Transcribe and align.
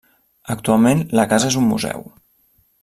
Actualment 0.53 1.03
la 1.21 1.27
casa 1.35 1.53
és 1.53 1.61
un 1.63 1.71
museu. 1.75 2.07